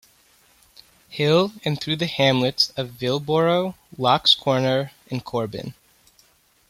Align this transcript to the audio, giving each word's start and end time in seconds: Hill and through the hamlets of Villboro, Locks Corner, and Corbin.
Hill 1.09 1.53
and 1.63 1.79
through 1.79 1.97
the 1.97 2.07
hamlets 2.07 2.71
of 2.75 2.89
Villboro, 2.99 3.75
Locks 3.99 4.33
Corner, 4.33 4.93
and 5.11 5.23
Corbin. 5.23 5.75